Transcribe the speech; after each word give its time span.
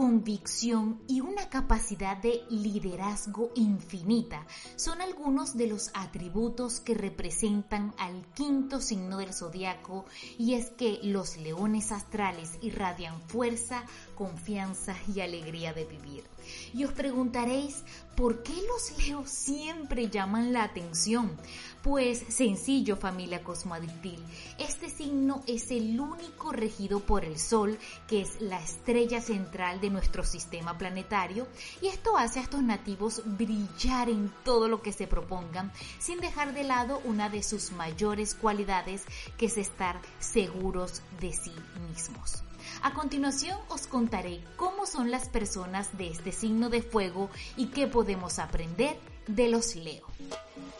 convicción 0.00 0.98
y 1.08 1.20
una 1.20 1.50
capacidad 1.50 2.16
de 2.16 2.40
liderazgo 2.48 3.50
infinita 3.54 4.46
son 4.76 5.02
algunos 5.02 5.58
de 5.58 5.66
los 5.66 5.90
atributos 5.92 6.80
que 6.80 6.94
representan 6.94 7.92
al 7.98 8.24
quinto 8.32 8.80
signo 8.80 9.18
del 9.18 9.34
zodiaco 9.34 10.06
y 10.38 10.54
es 10.54 10.70
que 10.70 11.00
los 11.02 11.36
leones 11.36 11.92
astrales 11.92 12.52
irradian 12.62 13.20
fuerza, 13.28 13.84
confianza 14.14 14.96
y 15.14 15.20
alegría 15.20 15.74
de 15.74 15.84
vivir. 15.84 16.24
Y 16.72 16.84
os 16.84 16.92
preguntaréis, 16.92 17.84
¿por 18.16 18.42
qué 18.42 18.54
los 18.54 19.06
leos 19.06 19.28
siempre 19.28 20.08
llaman 20.08 20.52
la 20.52 20.64
atención? 20.64 21.36
Pues 21.82 22.24
sencillo 22.28 22.96
familia 22.96 23.42
cosmoadictil, 23.42 24.22
este 24.58 24.90
signo 24.90 25.42
es 25.46 25.70
el 25.70 25.98
único 25.98 26.52
regido 26.52 27.00
por 27.00 27.24
el 27.24 27.38
Sol, 27.38 27.78
que 28.06 28.22
es 28.22 28.40
la 28.40 28.62
estrella 28.62 29.20
central 29.20 29.80
de 29.80 29.89
nuestro 29.90 30.24
sistema 30.24 30.78
planetario, 30.78 31.46
y 31.82 31.88
esto 31.88 32.16
hace 32.16 32.40
a 32.40 32.42
estos 32.42 32.62
nativos 32.62 33.22
brillar 33.24 34.08
en 34.08 34.32
todo 34.44 34.68
lo 34.68 34.82
que 34.82 34.92
se 34.92 35.06
propongan, 35.06 35.72
sin 35.98 36.20
dejar 36.20 36.54
de 36.54 36.64
lado 36.64 37.00
una 37.04 37.28
de 37.28 37.42
sus 37.42 37.72
mayores 37.72 38.34
cualidades, 38.34 39.04
que 39.36 39.46
es 39.46 39.58
estar 39.58 40.00
seguros 40.18 41.02
de 41.20 41.32
sí 41.32 41.54
mismos. 41.88 42.42
A 42.82 42.94
continuación 42.94 43.58
os 43.68 43.86
contaré 43.86 44.42
cómo 44.56 44.86
son 44.86 45.10
las 45.10 45.28
personas 45.28 45.96
de 45.98 46.08
este 46.08 46.32
signo 46.32 46.70
de 46.70 46.82
fuego 46.82 47.30
y 47.56 47.66
qué 47.66 47.86
podemos 47.86 48.38
aprender 48.38 48.98
de 49.26 49.48
los 49.48 49.76
Leo. 49.76 50.06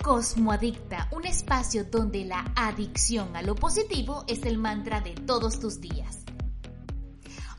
Cosmoadicta, 0.02 1.08
un 1.12 1.26
espacio 1.26 1.84
donde 1.84 2.24
la 2.24 2.52
adicción 2.56 3.36
a 3.36 3.42
lo 3.42 3.54
positivo 3.54 4.24
es 4.26 4.44
el 4.44 4.56
mantra 4.56 5.00
de 5.00 5.12
todos 5.12 5.60
tus 5.60 5.80
días. 5.80 6.24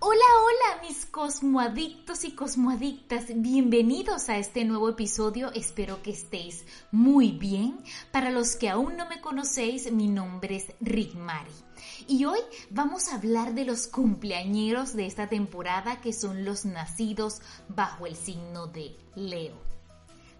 Hola, 0.03 0.25
hola 0.43 0.81
mis 0.81 1.05
cosmoadictos 1.05 2.23
y 2.23 2.31
cosmoadictas, 2.31 3.25
bienvenidos 3.35 4.29
a 4.29 4.39
este 4.39 4.65
nuevo 4.65 4.89
episodio, 4.89 5.51
espero 5.53 6.01
que 6.01 6.09
estéis 6.09 6.65
muy 6.91 7.33
bien. 7.33 7.77
Para 8.11 8.31
los 8.31 8.55
que 8.55 8.67
aún 8.67 8.97
no 8.97 9.07
me 9.07 9.21
conocéis, 9.21 9.91
mi 9.91 10.07
nombre 10.07 10.55
es 10.55 10.73
Rick 10.81 11.13
Mari. 11.13 11.51
Y 12.07 12.25
hoy 12.25 12.39
vamos 12.71 13.09
a 13.09 13.17
hablar 13.17 13.53
de 13.53 13.63
los 13.63 13.85
cumpleañeros 13.85 14.95
de 14.95 15.05
esta 15.05 15.29
temporada 15.29 16.01
que 16.01 16.13
son 16.13 16.45
los 16.45 16.65
nacidos 16.65 17.39
bajo 17.69 18.07
el 18.07 18.15
signo 18.15 18.65
de 18.65 18.97
Leo. 19.15 19.80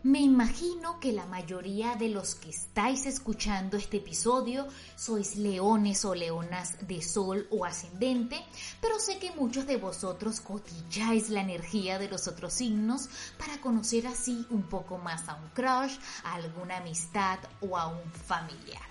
Me 0.04 0.20
imagino 0.20 1.00
que 1.00 1.12
la 1.12 1.28
mayoría 1.28 1.96
de 1.96 2.10
los 2.10 2.34
que 2.34 2.50
estáis 2.50 3.06
escuchando 3.06 3.78
este 3.78 3.98
episodio 3.98 4.68
sois 4.96 5.36
leones 5.36 6.04
o 6.06 6.16
leonas 6.16 6.88
de 6.88 7.04
sol 7.04 7.46
o 7.52 7.66
ascendente, 7.66 8.44
pero 8.82 8.98
sé 9.00 9.20
que 9.20 9.30
muchos 9.30 9.68
de 9.68 9.78
vosotros 9.78 10.42
cotilláis 10.42 11.30
la 11.30 11.42
energía 11.42 12.00
de 12.00 12.10
los 12.10 12.28
otros 12.28 12.54
signos 12.54 13.10
para 13.38 13.62
conocer 13.62 14.08
así 14.08 14.44
un 14.50 14.64
poco 14.64 14.98
más 14.98 15.30
a 15.30 15.36
un 15.36 15.50
crush, 15.50 16.00
a 16.24 16.34
alguna 16.34 16.78
amistad 16.78 17.38
o 17.62 17.78
a 17.78 17.86
un 17.86 18.12
familiar. 18.12 18.91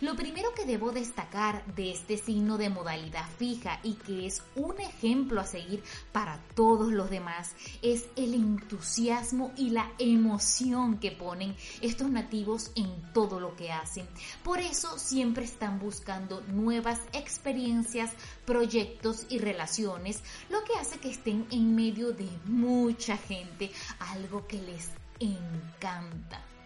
Lo 0.00 0.16
primero 0.16 0.52
que 0.54 0.64
debo 0.64 0.92
destacar 0.92 1.64
de 1.74 1.92
este 1.92 2.16
signo 2.16 2.58
de 2.58 2.70
modalidad 2.70 3.26
fija 3.38 3.80
y 3.82 3.94
que 3.94 4.26
es 4.26 4.42
un 4.54 4.80
ejemplo 4.80 5.40
a 5.40 5.46
seguir 5.46 5.82
para 6.12 6.40
todos 6.54 6.92
los 6.92 7.10
demás 7.10 7.54
es 7.82 8.06
el 8.16 8.34
entusiasmo 8.34 9.52
y 9.56 9.70
la 9.70 9.90
emoción 9.98 10.98
que 10.98 11.12
ponen 11.12 11.56
estos 11.80 12.10
nativos 12.10 12.70
en 12.74 13.12
todo 13.12 13.40
lo 13.40 13.56
que 13.56 13.72
hacen. 13.72 14.06
Por 14.42 14.60
eso 14.60 14.98
siempre 14.98 15.44
están 15.44 15.78
buscando 15.78 16.40
nuevas 16.42 17.00
experiencias, 17.12 18.12
proyectos 18.44 19.26
y 19.28 19.38
relaciones, 19.38 20.22
lo 20.50 20.62
que 20.64 20.74
hace 20.78 20.98
que 20.98 21.10
estén 21.10 21.46
en 21.50 21.74
medio 21.74 22.12
de 22.12 22.28
mucha 22.44 23.16
gente, 23.16 23.70
algo 23.98 24.46
que 24.46 24.60
les 24.62 24.90
encanta. 25.20 26.57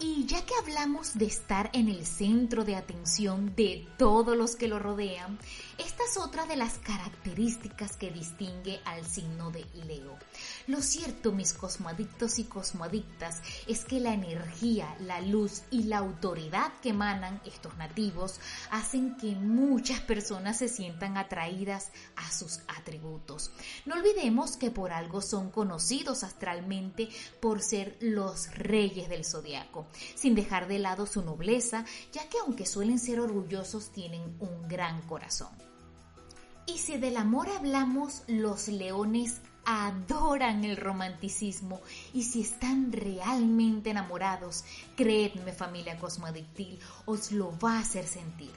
Y 0.00 0.26
ya 0.26 0.44
que 0.44 0.54
hablamos 0.60 1.16
de 1.16 1.26
estar 1.26 1.70
en 1.72 1.88
el 1.88 2.04
centro 2.04 2.64
de 2.64 2.74
atención 2.74 3.54
de 3.54 3.86
todos 3.96 4.36
los 4.36 4.56
que 4.56 4.68
lo 4.68 4.78
rodean, 4.78 5.38
esta 5.78 6.02
es 6.04 6.16
otra 6.16 6.46
de 6.46 6.56
las 6.56 6.78
características 6.78 7.96
que 7.96 8.10
distingue 8.10 8.80
al 8.84 9.04
signo 9.06 9.50
de 9.50 9.64
Leo. 9.86 10.18
Lo 10.66 10.80
cierto, 10.80 11.30
mis 11.32 11.52
cosmoadictos 11.52 12.38
y 12.38 12.44
cosmoadictas, 12.44 13.42
es 13.66 13.84
que 13.84 14.00
la 14.00 14.14
energía, 14.14 14.96
la 14.98 15.20
luz 15.20 15.62
y 15.70 15.82
la 15.82 15.98
autoridad 15.98 16.72
que 16.80 16.88
emanan 16.88 17.42
estos 17.44 17.76
nativos 17.76 18.40
hacen 18.70 19.16
que 19.18 19.34
muchas 19.34 20.00
personas 20.00 20.56
se 20.56 20.68
sientan 20.68 21.18
atraídas 21.18 21.92
a 22.16 22.32
sus 22.32 22.60
atributos. 22.66 23.52
No 23.84 23.96
olvidemos 23.96 24.56
que 24.56 24.70
por 24.70 24.92
algo 24.92 25.20
son 25.20 25.50
conocidos 25.50 26.24
astralmente 26.24 27.10
por 27.40 27.60
ser 27.60 27.98
los 28.00 28.50
reyes 28.54 29.10
del 29.10 29.26
zodiaco, 29.26 29.86
sin 30.14 30.34
dejar 30.34 30.66
de 30.66 30.78
lado 30.78 31.04
su 31.06 31.20
nobleza, 31.22 31.84
ya 32.10 32.26
que 32.30 32.38
aunque 32.38 32.64
suelen 32.64 32.98
ser 32.98 33.20
orgullosos, 33.20 33.92
tienen 33.92 34.34
un 34.40 34.66
gran 34.66 35.02
corazón. 35.02 35.50
Y 36.66 36.78
si 36.78 36.96
del 36.96 37.18
amor 37.18 37.50
hablamos, 37.50 38.22
los 38.26 38.68
leones 38.68 39.42
adoran 39.64 40.64
el 40.64 40.76
romanticismo 40.76 41.80
y 42.12 42.22
si 42.22 42.42
están 42.42 42.92
realmente 42.92 43.90
enamorados, 43.90 44.64
creedme 44.96 45.52
familia 45.52 45.98
cosmoadictil, 45.98 46.78
os 47.06 47.32
lo 47.32 47.58
va 47.58 47.76
a 47.76 47.80
hacer 47.80 48.06
sentir. 48.06 48.50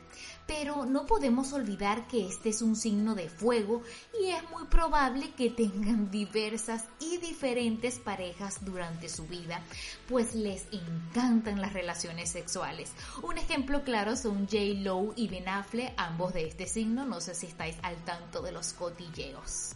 Pero 0.46 0.86
no 0.86 1.06
podemos 1.06 1.52
olvidar 1.52 2.08
que 2.08 2.26
este 2.26 2.50
es 2.50 2.62
un 2.62 2.76
signo 2.76 3.16
de 3.16 3.30
fuego 3.30 3.82
y 4.22 4.30
es 4.30 4.50
muy 4.50 4.66
probable 4.66 5.32
que 5.32 5.50
tengan 5.50 6.10
diversas 6.10 6.86
y 7.00 7.18
diferentes 7.18 8.00
parejas 8.00 8.64
durante 8.64 9.10
su 9.10 9.28
vida, 9.28 9.62
pues 10.08 10.36
les 10.36 10.66
encantan 10.72 11.62
las 11.62 11.74
relaciones 11.74 12.30
sexuales. 12.30 12.92
Un 13.24 13.38
ejemplo 13.38 13.84
claro 13.84 14.16
son 14.16 14.48
J. 14.48 14.58
Lowe 14.82 15.14
y 15.16 15.28
Ben 15.28 15.50
Affleck, 15.50 15.94
ambos 15.98 16.34
de 16.34 16.48
este 16.48 16.66
signo, 16.66 17.06
no 17.06 17.20
sé 17.20 17.36
si 17.36 17.48
estáis 17.48 17.76
al 17.84 17.98
tanto 18.06 18.42
de 18.42 18.54
los 18.54 18.74
cotilleos. 18.74 19.76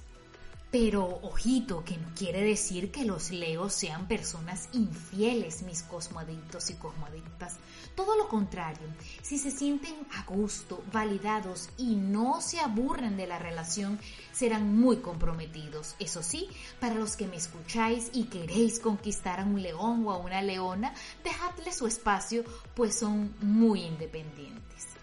Pero 0.72 1.20
ojito, 1.24 1.84
que 1.84 1.98
no 1.98 2.08
quiere 2.16 2.42
decir 2.42 2.92
que 2.92 3.04
los 3.04 3.30
leos 3.32 3.74
sean 3.74 4.08
personas 4.08 4.70
infieles, 4.72 5.64
mis 5.64 5.84
cosmoadictos 5.84 6.70
y 6.70 6.76
cosmoadictas. 6.76 7.58
Todo 7.94 8.16
lo 8.16 8.30
contrario, 8.30 8.88
si 9.22 9.38
se 9.38 9.52
sienten 9.52 9.94
a 10.14 10.24
gusto, 10.24 10.81
validados 10.94 11.68
y 11.78 11.96
no 11.96 12.40
se 12.40 12.62
aburren 12.62 13.18
de 13.18 13.28
la 13.28 13.38
relación, 13.38 14.00
serán 14.31 14.78
muy 14.80 14.98
comprometidos. 14.98 15.96
Eso 16.00 16.24
sí, 16.24 16.48
para 16.80 16.96
los 16.96 17.18
que 17.18 17.28
me 17.28 17.36
escucháis 17.36 18.10
y 18.14 18.26
queréis 18.26 18.80
conquistar 18.80 19.42
a 19.42 19.46
un 19.46 19.62
león 19.62 20.06
o 20.08 20.12
a 20.12 20.18
una 20.18 20.42
leona, 20.42 20.94
dejadle 21.22 21.74
su 21.74 21.86
espacio, 21.86 22.46
pues 22.76 22.98
son 22.98 23.36
muy 23.42 23.81
independientes. 23.81 25.00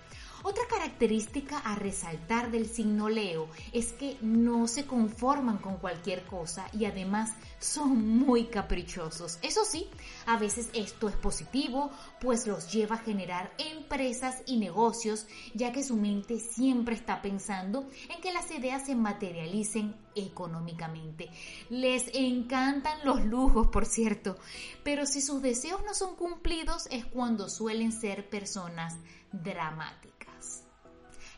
Otra 0.48 0.64
característica 0.66 1.58
a 1.58 1.74
resaltar 1.74 2.50
del 2.50 2.70
signo 2.70 3.10
Leo 3.10 3.50
es 3.74 3.92
que 3.92 4.16
no 4.22 4.66
se 4.66 4.86
conforman 4.86 5.58
con 5.58 5.76
cualquier 5.76 6.24
cosa 6.24 6.70
y 6.72 6.86
además 6.86 7.34
son 7.58 8.16
muy 8.16 8.46
caprichosos. 8.46 9.38
Eso 9.42 9.66
sí, 9.66 9.90
a 10.24 10.38
veces 10.38 10.70
esto 10.72 11.10
es 11.10 11.16
positivo, 11.16 11.90
pues 12.18 12.46
los 12.46 12.72
lleva 12.72 12.96
a 12.96 13.00
generar 13.00 13.52
empresas 13.58 14.42
y 14.46 14.56
negocios, 14.56 15.26
ya 15.52 15.70
que 15.70 15.84
su 15.84 15.96
mente 15.96 16.40
siempre 16.40 16.94
está 16.94 17.20
pensando 17.20 17.86
en 18.08 18.18
que 18.22 18.32
las 18.32 18.50
ideas 18.50 18.86
se 18.86 18.94
materialicen 18.94 19.96
económicamente. 20.14 21.28
Les 21.68 22.06
encantan 22.14 23.04
los 23.04 23.22
lujos, 23.22 23.66
por 23.66 23.84
cierto, 23.84 24.38
pero 24.82 25.04
si 25.04 25.20
sus 25.20 25.42
deseos 25.42 25.82
no 25.84 25.92
son 25.92 26.16
cumplidos 26.16 26.86
es 26.90 27.04
cuando 27.04 27.50
suelen 27.50 27.92
ser 27.92 28.30
personas 28.30 28.96
dramáticas. 29.30 30.17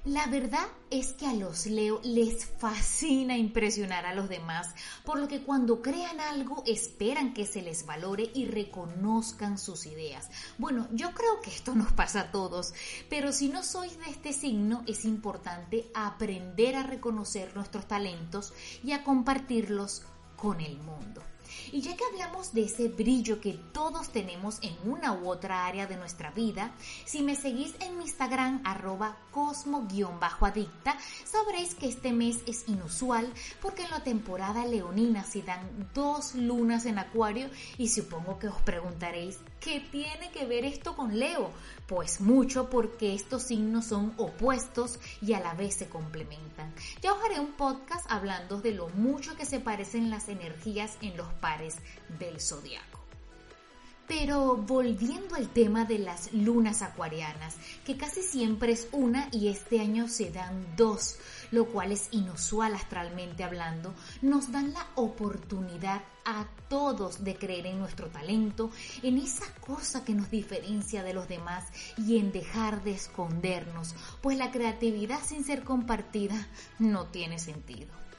La 0.07 0.27
verdad 0.29 0.67
es 0.89 1.13
que 1.13 1.27
a 1.27 1.35
los 1.35 1.67
Leo 1.67 2.01
les 2.03 2.47
fascina 2.47 3.37
impresionar 3.37 4.07
a 4.07 4.15
los 4.15 4.31
demás, 4.31 4.75
por 5.05 5.21
lo 5.21 5.29
que 5.29 5.43
cuando 5.43 5.83
crean 5.83 6.21
algo 6.21 6.63
esperan 6.67 7.35
que 7.35 7.45
se 7.45 7.61
les 7.61 7.85
valore 7.85 8.31
y 8.33 8.47
reconozcan 8.47 9.59
sus 9.59 9.85
ideas. 9.85 10.31
Bueno, 10.57 10.89
yo 10.93 11.13
creo 11.13 11.43
que 11.43 11.51
esto 11.51 11.75
nos 11.75 11.93
pasa 11.93 12.21
a 12.21 12.31
todos, 12.31 12.73
pero 13.11 13.31
si 13.31 13.51
no 13.51 13.63
sois 13.63 13.99
de 13.99 14.07
este 14.07 14.33
signo 14.33 14.85
es 14.87 15.05
importante 15.05 15.91
aprender 15.93 16.77
a 16.77 16.83
reconocer 16.83 17.55
nuestros 17.55 17.87
talentos 17.87 18.55
y 18.83 18.93
a 18.93 19.05
compartirlos 19.05 20.05
con 20.35 20.63
el 20.63 20.79
mundo. 20.79 21.23
Y 21.73 21.81
ya 21.81 21.97
que 21.97 22.05
hablamos 22.05 22.53
de 22.53 22.65
ese 22.65 22.89
brillo 22.89 23.41
que 23.41 23.55
todos 23.73 24.11
tenemos 24.11 24.59
en 24.63 24.77
una 24.85 25.13
u 25.13 25.29
otra 25.29 25.67
área 25.67 25.87
de 25.87 25.97
nuestra 25.97 26.31
vida, 26.31 26.73
si 27.05 27.23
me 27.23 27.35
seguís 27.35 27.75
en 27.81 27.99
mi 27.99 28.05
Instagram 28.11 28.61
arroba 28.65 29.17
cosmo-adicta, 29.31 30.99
sabréis 31.25 31.75
que 31.77 31.89
este 31.89 32.13
mes 32.13 32.41
es 32.47 32.69
inusual 32.69 33.33
porque 33.63 33.85
en 33.85 33.91
la 33.91 34.03
temporada 34.03 34.67
leonina 34.67 35.25
se 35.25 35.43
dan 35.43 35.89
dos 35.95 36.35
lunas 36.35 36.87
en 36.87 36.99
acuario 36.99 37.49
y 37.79 37.89
supongo 37.89 38.39
que 38.39 38.49
os 38.49 38.61
preguntaréis, 38.63 39.39
¿qué 39.61 39.81
tiene 39.81 40.31
que 40.33 40.45
ver 40.45 40.65
esto 40.65 40.97
con 40.97 41.19
Leo? 41.19 41.51
Pues 41.87 42.21
mucho 42.21 42.69
porque 42.69 43.15
estos 43.15 43.45
signos 43.45 43.87
son 43.87 44.13
opuestos 44.17 44.99
y 45.23 45.35
a 45.35 45.41
la 45.41 45.55
vez 45.55 45.75
se 45.75 45.89
complementan. 45.89 46.75
Ya 47.01 47.13
os 47.13 47.25
haré 47.25 47.39
un 47.39 47.53
podcast 47.53 48.05
hablando 48.11 48.61
de 48.61 48.73
lo 48.73 48.89
mucho 48.89 49.37
que 49.37 49.47
se 49.47 49.61
parecen 49.61 50.11
las 50.11 50.29
energías 50.29 50.97
en 51.01 51.17
los 51.17 51.33
pares 51.41 51.77
del 52.19 52.41
zodiaco. 52.41 53.01
Pero 54.11 54.57
volviendo 54.57 55.37
al 55.37 55.49
tema 55.51 55.85
de 55.85 56.01
las 56.01 56.33
lunas 56.33 56.83
acuarianas, 56.83 57.55
que 57.87 57.97
casi 57.97 58.23
siempre 58.23 58.73
es 58.73 58.89
una 58.91 59.29
y 59.31 59.47
este 59.47 59.79
año 59.79 60.09
se 60.09 60.33
dan 60.33 60.67
dos, 60.77 61.17
lo 61.53 61.67
cual 61.67 61.93
es 61.93 62.09
inusual 62.11 62.75
astralmente 62.75 63.45
hablando, 63.45 63.95
nos 64.21 64.51
dan 64.51 64.73
la 64.73 64.85
oportunidad 64.97 66.03
a 66.25 66.49
todos 66.69 67.23
de 67.23 67.37
creer 67.37 67.67
en 67.67 67.79
nuestro 67.79 68.09
talento, 68.09 68.73
en 69.05 69.17
esa 69.17 69.47
cosa 69.61 70.05
que 70.05 70.15
nos 70.15 70.29
diferencia 70.29 71.05
de 71.05 71.15
los 71.15 71.29
demás 71.29 71.69
y 71.97 72.19
en 72.19 72.33
dejar 72.33 72.83
de 72.83 72.91
escondernos, 72.91 73.95
pues 74.23 74.37
la 74.37 74.51
creatividad 74.51 75.21
sin 75.25 75.45
ser 75.45 75.63
compartida 75.63 76.49
no 76.81 77.07
tiene 77.07 77.39
sentido. 77.39 78.10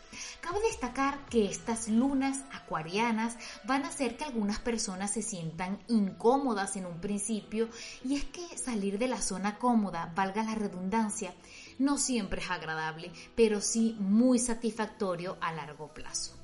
Cabe 0.41 0.59
destacar 0.61 1.25
que 1.25 1.45
estas 1.45 1.87
lunas 1.87 2.41
acuarianas 2.51 3.37
van 3.63 3.85
a 3.85 3.89
hacer 3.89 4.17
que 4.17 4.23
algunas 4.23 4.59
personas 4.59 5.11
se 5.11 5.21
sientan 5.21 5.79
incómodas 5.87 6.75
en 6.75 6.85
un 6.85 6.99
principio 6.99 7.69
y 8.03 8.15
es 8.15 8.25
que 8.25 8.57
salir 8.57 8.97
de 8.97 9.07
la 9.07 9.21
zona 9.21 9.57
cómoda, 9.57 10.11
valga 10.15 10.43
la 10.43 10.55
redundancia, 10.55 11.33
no 11.79 11.97
siempre 11.97 12.41
es 12.41 12.49
agradable, 12.49 13.11
pero 13.35 13.61
sí 13.61 13.95
muy 13.99 14.39
satisfactorio 14.39 15.37
a 15.41 15.51
largo 15.53 15.93
plazo. 15.93 16.40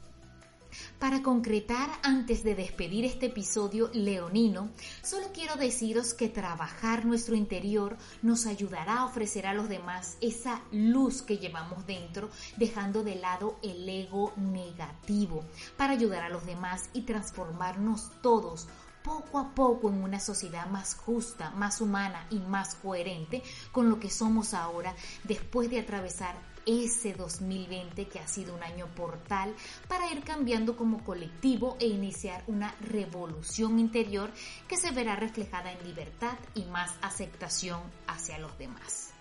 Para 1.00 1.22
concretar, 1.22 1.90
antes 2.04 2.44
de 2.44 2.56
despedir 2.56 3.06
este 3.06 3.28
episodio 3.28 3.90
leonino, 3.94 4.70
solo 5.04 5.28
quiero 5.34 5.56
deciros 5.56 6.14
que 6.14 6.30
trabajar 6.30 7.06
nuestro 7.06 7.36
interior 7.36 7.98
nos 8.22 8.46
ayudará 8.46 9.00
a 9.00 9.06
ofrecer 9.06 9.48
a 9.48 9.54
los 9.54 9.70
demás 9.70 10.18
esa 10.22 10.62
luz 10.72 11.22
que 11.22 11.38
llevamos 11.38 11.86
dentro, 11.86 12.30
dejando 12.58 13.04
de 13.04 13.16
lado 13.16 13.60
el 13.62 13.88
ego 13.88 14.34
negativo, 14.38 15.46
para 15.78 15.94
ayudar 15.94 16.24
a 16.24 16.30
los 16.30 16.46
demás 16.46 16.90
y 16.94 17.02
transformarnos 17.02 18.12
todos 18.22 18.68
poco 19.04 19.40
a 19.40 19.56
poco 19.56 19.90
en 19.90 20.04
una 20.04 20.20
sociedad 20.20 20.68
más 20.68 20.96
justa, 20.96 21.52
más 21.52 21.80
humana 21.80 22.28
y 22.30 22.40
más 22.40 22.76
coherente 22.76 23.42
con 23.72 23.90
lo 23.90 24.00
que 24.00 24.10
somos 24.10 24.54
ahora 24.54 24.94
después 25.24 25.70
de 25.70 25.80
atravesar 25.80 26.36
ese 26.68 27.14
2020 27.14 28.08
que 28.08 28.20
ha 28.20 28.28
sido 28.28 28.54
un 28.54 28.62
año 28.62 28.88
portal 28.94 29.56
para 29.88 30.12
ir 30.12 30.24
cambiando 30.24 30.76
como 30.76 31.04
colectivo 31.04 31.78
e 31.80 31.88
iniciar 31.88 32.44
una 32.48 32.76
revolución 32.82 33.80
interior 33.80 34.30
que 34.68 34.78
se 34.78 34.92
verá 34.92 35.16
reflejada 35.16 35.72
en 35.72 35.84
libertad 35.88 36.38
y 36.54 36.66
más 36.66 36.94
aceptación 37.02 37.82
hacia 38.06 38.38
los 38.38 38.56
demás. 38.60 39.17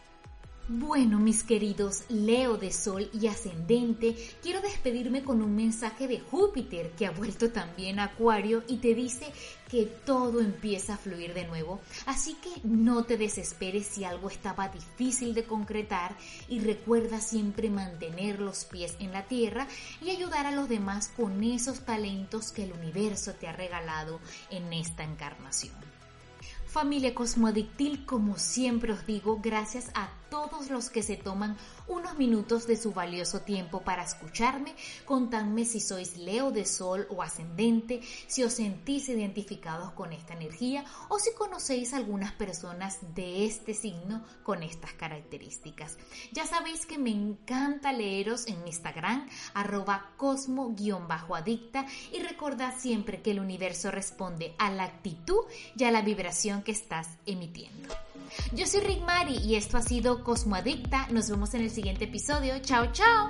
Bueno, 0.69 1.21
mis 1.21 1.45
queridos 1.45 2.03
Leo 2.09 2.57
de 2.57 2.73
Sol 2.73 3.09
y 3.13 3.29
Ascendente, 3.29 4.17
quiero 4.43 4.61
despedirme 4.61 5.23
con 5.23 5.41
un 5.41 5.55
mensaje 5.55 6.09
de 6.09 6.19
Júpiter 6.19 6.91
que 6.91 7.07
ha 7.07 7.13
vuelto 7.13 7.53
también 7.53 8.01
a 8.01 8.07
Acuario 8.07 8.65
y 8.67 8.79
te 8.79 8.93
dice 8.93 9.33
que 9.71 9.85
todo 9.85 10.41
empieza 10.41 10.95
a 10.95 10.99
fluir 10.99 11.35
de 11.35 11.47
nuevo. 11.47 11.79
Así 12.07 12.35
que 12.43 12.51
no 12.65 13.05
te 13.05 13.17
desesperes 13.17 13.87
si 13.87 14.03
algo 14.03 14.29
estaba 14.29 14.69
difícil 14.69 15.35
de 15.35 15.45
concretar 15.45 16.17
y 16.49 16.59
recuerda 16.59 17.21
siempre 17.21 17.71
mantener 17.71 18.41
los 18.41 18.65
pies 18.65 18.97
en 18.99 19.13
la 19.13 19.23
tierra 19.23 19.69
y 20.03 20.11
ayudar 20.11 20.47
a 20.47 20.51
los 20.51 20.69
demás 20.69 21.13
con 21.17 21.45
esos 21.45 21.85
talentos 21.85 22.51
que 22.51 22.65
el 22.65 22.73
universo 22.73 23.35
te 23.35 23.47
ha 23.47 23.53
regalado 23.53 24.19
en 24.51 24.73
esta 24.73 25.05
encarnación. 25.05 25.77
Familia 26.77 27.15
Cosmoadictil, 27.15 28.05
como 28.05 28.37
siempre 28.37 28.93
os 28.93 29.07
digo, 29.07 29.41
gracias 29.43 29.91
a 29.95 30.11
todos 30.31 30.70
los 30.70 30.90
que 30.90 31.02
se 31.02 31.17
toman 31.17 31.56
unos 31.88 32.17
minutos 32.17 32.67
de 32.67 32.76
su 32.76 32.93
valioso 32.93 33.40
tiempo 33.40 33.82
para 33.82 34.05
escucharme. 34.05 34.75
Contadme 35.05 35.64
si 35.64 35.81
sois 35.81 36.17
Leo 36.17 36.50
de 36.50 36.64
Sol 36.64 37.06
o 37.11 37.23
Ascendente, 37.23 38.00
si 38.26 38.44
os 38.44 38.55
sentís 38.55 39.08
identificados 39.08 39.93
con 39.93 40.12
esta 40.12 40.34
energía 40.34 40.84
o 41.08 41.19
si 41.19 41.32
conocéis 41.34 41.94
algunas 41.94 42.32
personas 42.32 42.99
de 43.14 43.46
este 43.46 43.75
signo 43.75 44.25
con 44.43 44.62
estas 44.62 44.93
características. 44.93 45.99
Ya 46.32 46.46
sabéis 46.46 46.87
que 46.87 46.99
me 46.99 47.11
encanta 47.11 47.93
leeros 47.93 48.46
en 48.46 48.67
Instagram, 48.67 49.29
arroba 49.55 50.12
cosmo-adicta 50.17 51.87
y 52.12 52.22
recordad 52.22 52.75
siempre 52.79 53.22
que 53.22 53.31
el 53.32 53.40
universo 53.40 53.90
responde 53.90 54.55
a 54.58 54.70
la 54.70 54.84
actitud 54.84 55.44
y 55.76 55.84
a 55.84 55.90
la 55.90 56.02
vibración 56.02 56.62
que 56.62 56.72
estás 56.72 57.08
emitiendo. 57.26 57.88
Yo 58.52 58.67
soy 58.67 58.81
Rick 58.81 59.02
Mari 59.02 59.37
y 59.37 59.55
esto 59.55 59.76
ha 59.76 59.82
sido 60.17 60.25
Cosmoadicta. 60.25 61.09
Nos 61.11 61.31
vemos 61.31 61.55
en 61.55 61.63
el 61.63 61.71
siguiente 61.71 62.05
episodio. 62.05 62.59
Chao, 62.61 62.93
chao. 62.93 63.29